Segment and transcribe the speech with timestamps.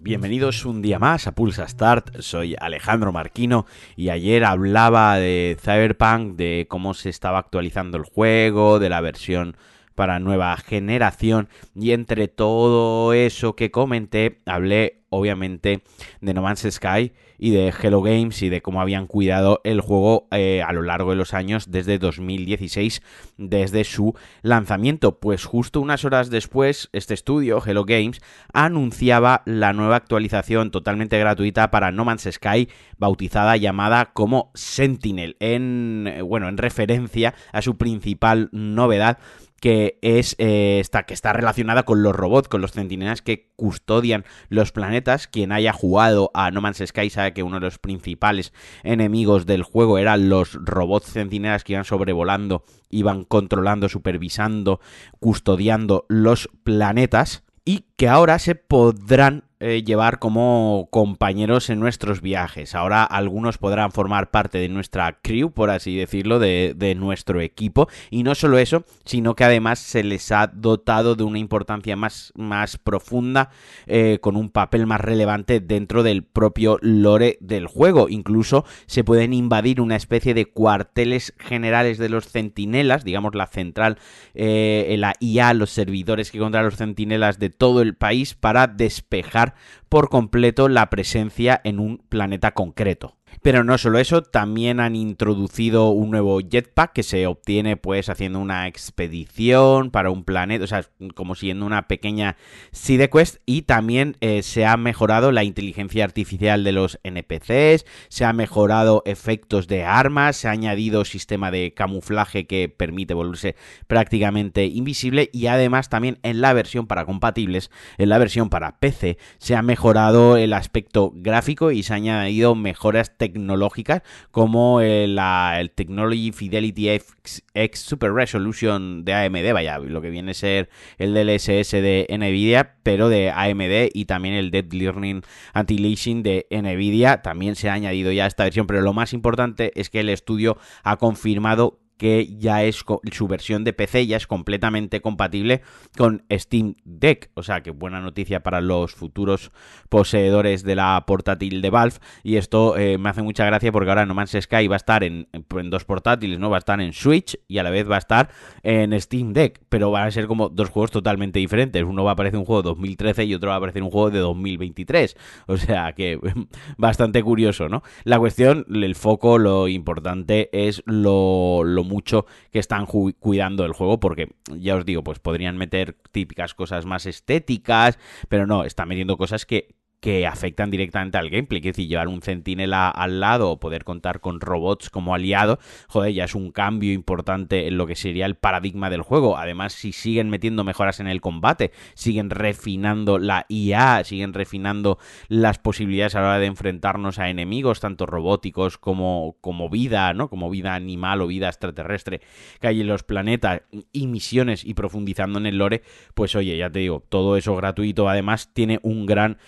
[0.00, 6.34] Bienvenidos un día más a Pulsa Start, soy Alejandro Marquino y ayer hablaba de Cyberpunk,
[6.34, 9.56] de cómo se estaba actualizando el juego, de la versión
[9.98, 15.82] para nueva generación y entre todo eso que comenté hablé obviamente
[16.20, 20.28] de No Man's Sky y de Hello Games y de cómo habían cuidado el juego
[20.30, 23.02] eh, a lo largo de los años desde 2016,
[23.38, 25.18] desde su lanzamiento.
[25.18, 28.20] Pues justo unas horas después, este estudio, Hello Games,
[28.52, 32.68] anunciaba la nueva actualización totalmente gratuita para No Man's Sky,
[32.98, 39.18] bautizada llamada como Sentinel, en, bueno, en referencia a su principal novedad
[39.60, 44.72] que es eh, que está relacionada con los robots, con los centinelas que custodian los
[44.72, 45.26] planetas.
[45.26, 49.62] Quien haya jugado a No Man's Sky sabe que uno de los principales enemigos del
[49.62, 54.80] juego eran los robots centinelas que iban sobrevolando, iban controlando, supervisando,
[55.18, 62.76] custodiando los planetas y que ahora se podrán eh, llevar como compañeros en nuestros viajes.
[62.76, 67.88] Ahora algunos podrán formar parte de nuestra crew, por así decirlo, de, nuestro equipo.
[68.08, 72.32] Y no solo eso, sino que además se les ha dotado de una importancia más,
[72.36, 73.50] más profunda,
[73.86, 78.08] eh, con un papel más relevante dentro del propio lore del juego.
[78.08, 83.98] Incluso se pueden invadir una especie de cuarteles generales de los centinelas, digamos la central,
[84.34, 89.47] eh, la IA, los servidores que controlan los centinelas de todo el país para despejar
[89.88, 93.17] por completo la presencia en un planeta concreto.
[93.42, 98.40] Pero no solo eso, también han introducido un nuevo jetpack que se obtiene pues haciendo
[98.40, 100.84] una expedición para un planeta, o sea,
[101.14, 102.36] como siendo una pequeña
[102.72, 103.36] side quest.
[103.46, 109.02] Y también eh, se ha mejorado la inteligencia artificial de los NPCs, se ha mejorado
[109.06, 113.56] efectos de armas, se ha añadido sistema de camuflaje que permite volverse
[113.86, 115.30] prácticamente invisible.
[115.32, 119.62] Y además también en la versión para compatibles, en la versión para PC, se ha
[119.62, 126.88] mejorado el aspecto gráfico y se han añadido mejoras tecnológicas como el, el Technology Fidelity
[126.88, 132.76] X, Super Resolution de AMD, vaya, lo que viene a ser el DLSS de Nvidia,
[132.82, 138.12] pero de AMD y también el Deep Learning Anti-Leasing de Nvidia también se ha añadido
[138.12, 142.64] ya esta versión, pero lo más importante es que el estudio ha confirmado que ya
[142.64, 145.62] es su versión de PC ya es completamente compatible
[145.96, 149.50] con Steam Deck, o sea que buena noticia para los futuros
[149.88, 151.96] poseedores de la portátil de Valve.
[152.22, 155.02] Y esto eh, me hace mucha gracia porque ahora No Man's Sky va a estar
[155.04, 155.28] en,
[155.64, 158.30] dos portátiles, no va a estar en Switch y a la vez va a estar
[158.62, 162.14] en Steam Deck, pero van a ser como dos juegos totalmente diferentes, uno va a
[162.14, 165.16] aparecer un juego de 2013 y otro va a aparecer un juego de 2023,
[165.46, 166.18] o sea que
[166.78, 167.82] bastante curioso, ¿no?
[168.04, 173.98] La cuestión, el foco, lo importante es lo, lo mucho que están cuidando el juego,
[173.98, 179.16] porque ya os digo, pues podrían meter típicas cosas más estéticas, pero no, están metiendo
[179.16, 181.58] cosas que, que afectan directamente al gameplay.
[181.60, 186.12] Es decir, llevar un centinela al lado o poder contar con robots como aliado, joder,
[186.12, 189.36] ya es un cambio importante en lo que sería el paradigma del juego.
[189.36, 194.98] Además, si siguen metiendo mejoras en el combate, siguen refinando la IA, siguen refinando
[195.28, 200.28] las posibilidades a la hora de enfrentarnos a enemigos, tanto robóticos como, como vida, ¿no?
[200.28, 202.20] Como vida animal o vida extraterrestre
[202.60, 205.82] que hay en los planetas y misiones y profundizando en el lore,
[206.14, 209.38] pues oye, ya te digo, todo eso gratuito además tiene un gran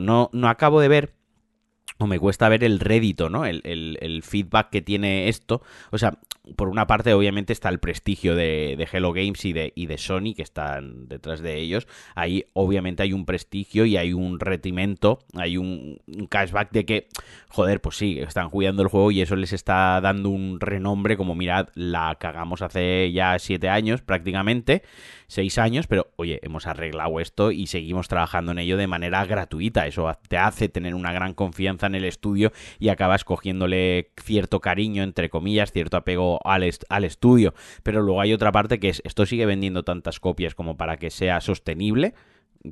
[0.00, 1.14] no, no acabo de ver
[1.98, 3.44] o me cuesta ver el rédito, ¿no?
[3.44, 5.62] El, el, feedback que tiene esto.
[5.90, 6.18] O sea,
[6.56, 9.98] por una parte, obviamente, está el prestigio de, de, Hello Games y de, y de
[9.98, 11.86] Sony, que están detrás de ellos.
[12.14, 17.08] Ahí, obviamente, hay un prestigio y hay un retimento, hay un, cashback de que,
[17.48, 21.34] joder, pues sí, están cuidando el juego y eso les está dando un renombre, como
[21.34, 24.82] mirad, la cagamos hace ya siete años prácticamente
[25.28, 29.86] seis años, pero oye, hemos arreglado esto y seguimos trabajando en ello de manera gratuita.
[29.86, 35.02] Eso te hace tener una gran confianza en el estudio y acabas cogiéndole cierto cariño,
[35.02, 37.54] entre comillas, cierto apego al, al estudio.
[37.82, 41.10] Pero luego hay otra parte que es, esto sigue vendiendo tantas copias como para que
[41.10, 42.14] sea sostenible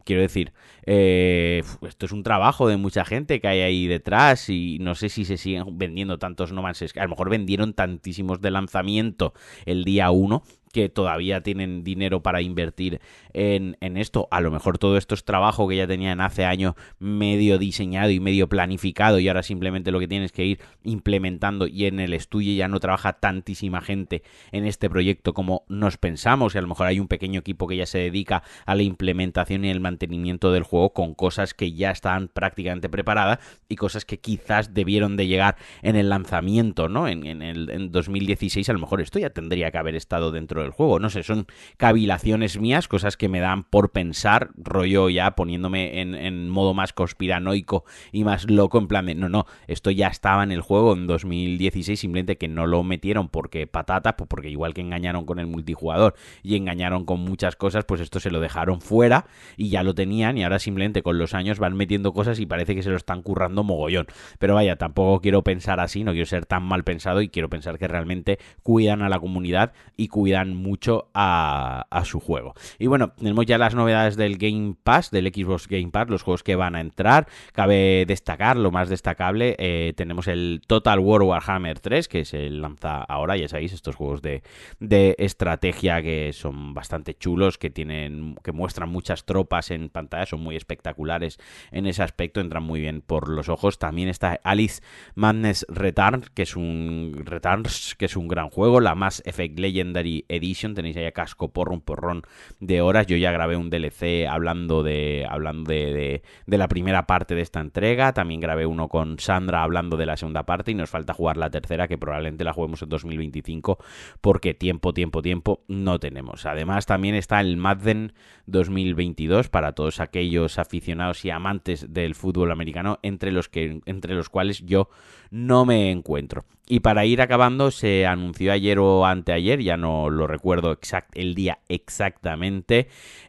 [0.04, 0.52] quiero decir,
[0.84, 5.08] eh, esto es un trabajo de mucha gente que hay ahí detrás y no sé
[5.08, 6.82] si se siguen vendiendo tantos No Man's.
[6.96, 9.32] A lo mejor vendieron tantísimos de lanzamiento
[9.64, 10.42] el día 1
[10.76, 13.00] que todavía tienen dinero para invertir
[13.32, 14.28] en, en, esto.
[14.30, 18.20] A lo mejor todo esto es trabajo que ya tenían hace años medio diseñado y
[18.20, 22.54] medio planificado y ahora simplemente lo que tienes que ir implementando y en el estudio
[22.54, 26.88] ya no trabaja tantísima gente en este proyecto como nos pensamos y a lo mejor
[26.88, 30.62] hay un pequeño equipo que ya se dedica a la implementación y el mantenimiento del
[30.62, 35.56] juego con cosas que ya están prácticamente preparadas y cosas que quizás debieron de llegar
[35.80, 37.08] en el lanzamiento, ¿no?
[37.08, 40.65] En, en el en 2016 a lo mejor esto ya tendría que haber estado dentro
[40.66, 40.98] del juego.
[40.98, 41.46] No sé, son
[41.76, 46.92] cavilaciones mías, cosas que me dan por pensar, rollo ya poniéndome en, en modo más
[46.92, 50.92] conspiranoico y más loco, en plan de, no, no, esto ya estaba en el juego
[50.92, 55.38] en 2016, simplemente que no lo metieron porque patata, pues porque igual que engañaron con
[55.38, 59.26] el multijugador y engañaron con muchas cosas, pues esto se lo dejaron fuera
[59.56, 62.74] y ya lo tenían y ahora simplemente con los años van metiendo cosas y parece
[62.74, 64.06] que se lo están currando mogollón.
[64.38, 67.78] Pero vaya, tampoco quiero pensar así, no quiero ser tan mal pensado y quiero pensar
[67.78, 72.54] que realmente cuidan a la comunidad y cuidan mucho a, su juego.
[72.78, 76.42] Y bueno, tenemos ya las novedades del Game Pass, del Xbox Game Pass, los juegos
[76.42, 77.26] que van a entrar.
[77.52, 83.02] Cabe destacar, lo más destacable, eh, tenemos el Total War Warhammer 3, que se lanza
[83.02, 84.42] ahora, ya sabéis, estos juegos de,
[84.80, 90.40] de estrategia que son bastante chulos, que tienen, que muestran muchas tropas en pantalla, son
[90.40, 91.38] muy espectaculares
[91.70, 93.78] en ese aspecto, entran muy bien por los ojos.
[93.78, 94.82] También está Alice
[95.14, 100.24] Madness Return, que es un Returns, que es un gran juego, la Mass Effect Legendary
[100.28, 102.22] Edition, tenéis ahí a casco porro, un porrón
[102.60, 103.06] de horas.
[103.06, 107.42] Yo ya grabé un DLC hablando de hablando de, de, de la primera parte de
[107.42, 111.14] esta entrega, también grabé uno con Sandra hablando de la segunda parte y nos falta
[111.14, 113.78] jugar la tercera que probablemente la juguemos en 2025
[114.20, 116.46] porque tiempo, tiempo, tiempo no tenemos.
[116.46, 118.12] Además también está el Madden
[118.46, 124.28] 2022 para todos aquellos aficionados y amantes del fútbol americano entre los que entre los
[124.28, 124.88] cuales yo
[125.30, 126.44] no me encuentro.
[126.68, 131.36] Y para ir acabando, se anunció ayer o anteayer, ya no lo recuerdo exact, el
[131.36, 132.88] día exactamente,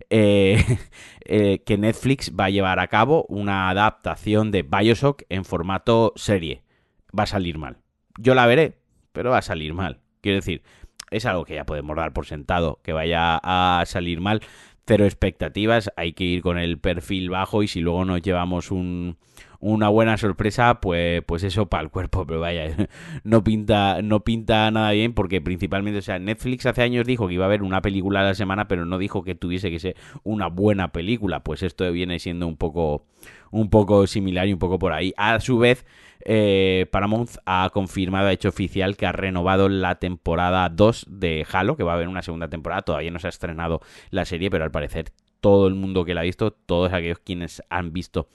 [0.10, 0.63] eh,
[1.25, 6.63] eh, que Netflix va a llevar a cabo una adaptación de Bioshock en formato serie.
[7.18, 7.78] Va a salir mal.
[8.18, 8.80] Yo la veré,
[9.12, 10.00] pero va a salir mal.
[10.22, 10.63] Quiero decir,
[11.12, 14.42] es algo que ya podemos dar por sentado, que vaya a salir mal.
[14.88, 19.18] Cero expectativas, hay que ir con el perfil bajo y si luego nos llevamos un,
[19.59, 22.75] una buena sorpresa, pues, pues eso para el cuerpo, pero vaya,
[23.24, 27.36] no pinta, no pinta nada bien porque principalmente, o sea, Netflix hace años dijo que
[27.36, 29.95] iba a haber una película a la semana, pero no dijo que tuviese que ser
[30.24, 33.06] una buena película, pues esto viene siendo un poco,
[33.51, 35.13] un poco similar y un poco por ahí.
[35.18, 35.86] A su vez,
[36.25, 41.77] eh, Paramount ha confirmado, ha hecho oficial que ha renovado la temporada 2 de Halo,
[41.77, 44.63] que va a haber una segunda temporada, todavía no se ha estrenado la serie, pero
[44.63, 45.12] al parecer
[45.42, 48.27] todo el mundo que la ha visto, todos aquellos quienes han visto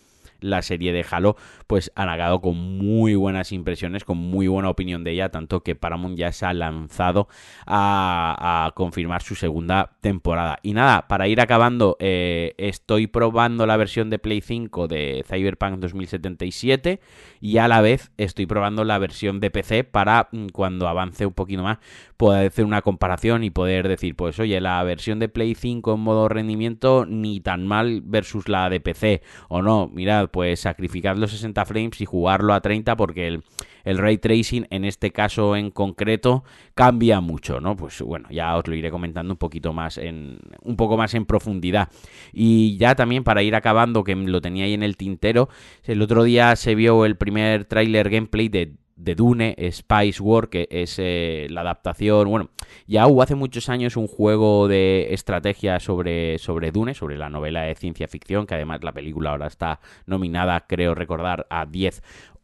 [0.42, 1.36] la serie de Halo,
[1.66, 5.74] pues han acabado con muy buenas impresiones, con muy buena opinión de ella, tanto que
[5.74, 7.28] Paramount ya se ha lanzado
[7.66, 10.58] a, confirmar su segunda temporada.
[10.62, 15.78] Y nada, para ir acabando, eh, estoy probando la versión de Play 5 de Cyberpunk
[15.78, 17.00] 2077
[17.40, 21.32] y a la vez estoy probando la versión de PC para mm, cuando avance un
[21.32, 21.78] poquito más
[22.16, 26.00] poder hacer una comparación y poder decir, pues oye, la versión de Play 5 en
[26.00, 31.30] modo rendimiento ni tan mal versus la de PC o no, mirad, pues sacrificar los
[31.30, 33.44] 60 frames y jugarlo a 30 porque el,
[33.84, 36.44] el ray tracing en este caso en concreto
[36.74, 37.76] cambia mucho, ¿no?
[37.76, 41.26] Pues bueno, ya os lo iré comentando un poquito más en un poco más en
[41.26, 41.88] profundidad.
[42.32, 45.48] Y ya también para ir acabando que lo tenía ahí en el tintero,
[45.84, 50.68] el otro día se vio el primer tráiler gameplay de de Dune, Spice War, que
[50.70, 52.28] es eh, la adaptación.
[52.28, 52.50] Bueno,
[52.86, 57.62] ya hubo hace muchos años un juego de estrategia sobre, sobre Dune, sobre la novela
[57.62, 62.02] de ciencia ficción, que además la película ahora está nominada, creo recordar, a 10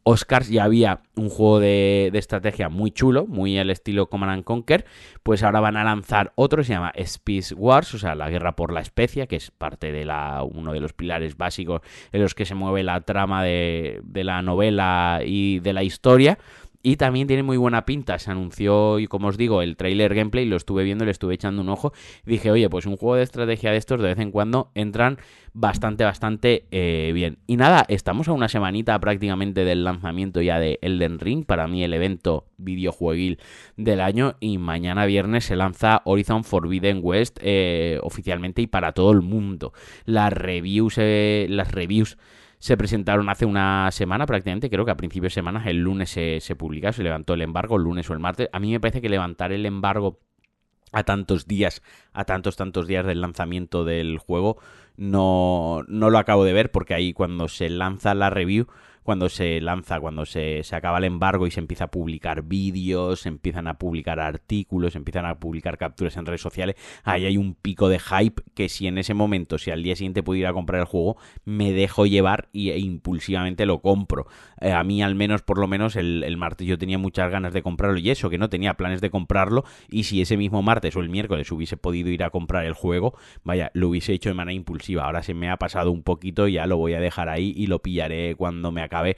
[0.09, 4.43] Oscars ya había un juego de, de, estrategia muy chulo, muy al estilo Command and
[4.43, 4.85] Conquer,
[5.21, 8.73] pues ahora van a lanzar otro, se llama Space Wars, o sea, la guerra por
[8.73, 12.45] la especie, que es parte de la, uno de los pilares básicos en los que
[12.45, 16.39] se mueve la trama de, de la novela y de la historia.
[16.81, 18.17] Y también tiene muy buena pinta.
[18.19, 21.61] Se anunció, y como os digo, el trailer gameplay, lo estuve viendo, le estuve echando
[21.61, 21.91] un ojo.
[22.25, 25.17] Dije, oye, pues un juego de estrategia de estos de vez en cuando entran
[25.51, 27.39] bastante, bastante eh, bien.
[27.47, 31.45] Y nada, estamos a una semanita prácticamente del lanzamiento ya de Elden Ring.
[31.45, 33.39] Para mí el evento videojueguil
[33.75, 34.35] del año.
[34.39, 39.73] Y mañana viernes se lanza Horizon Forbidden West eh, oficialmente y para todo el mundo.
[40.05, 42.17] Las reviews, eh, las reviews
[42.59, 46.39] se presentaron hace una semana prácticamente, creo que a principios de semana, el lunes se,
[46.41, 48.49] se publica, se levantó el embargo, el lunes o el martes.
[48.51, 50.19] A mí me parece que levantar el embargo
[50.91, 51.81] a tantos días,
[52.13, 54.57] a tantos, tantos días del lanzamiento del juego,
[54.97, 58.67] no, no lo acabo de ver porque ahí cuando se lanza la review
[59.09, 63.21] cuando se lanza, cuando se, se acaba el embargo y se empieza a publicar vídeos,
[63.21, 67.35] se empiezan a publicar artículos, se empiezan a publicar capturas en redes sociales, ahí hay
[67.35, 70.81] un pico de hype que si en ese momento, si al día siguiente pudiera comprar
[70.81, 74.27] el juego, me dejo llevar y, e impulsivamente lo compro.
[74.61, 77.51] Eh, a mí al menos, por lo menos, el, el martes yo tenía muchas ganas
[77.51, 80.95] de comprarlo y eso, que no tenía planes de comprarlo y si ese mismo martes
[80.95, 84.35] o el miércoles hubiese podido ir a comprar el juego, vaya, lo hubiese hecho de
[84.35, 85.05] manera impulsiva.
[85.05, 87.65] Ahora se me ha pasado un poquito y ya lo voy a dejar ahí y
[87.65, 89.15] lo pillaré cuando me acabe el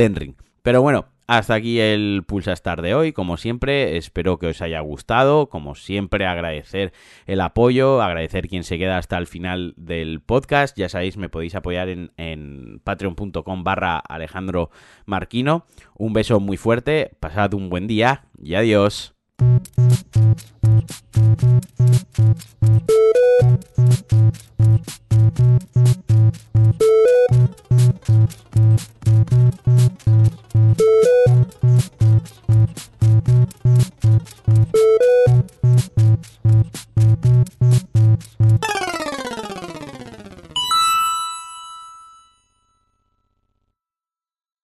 [0.00, 3.12] Elden Pero bueno, hasta aquí el Pulsa Star de hoy.
[3.12, 5.48] Como siempre, espero que os haya gustado.
[5.48, 6.92] Como siempre, agradecer
[7.24, 10.76] el apoyo, agradecer quien se queda hasta el final del podcast.
[10.76, 14.70] Ya sabéis, me podéis apoyar en, en patreon.com barra Alejandro
[15.06, 15.66] Marquino.
[15.96, 19.14] Un beso muy fuerte, pasad un buen día y adiós.